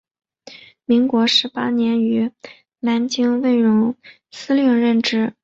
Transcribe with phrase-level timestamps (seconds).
[0.85, 2.31] 民国十八年于
[2.79, 3.93] 南京卫戍
[4.31, 5.35] 司令任职。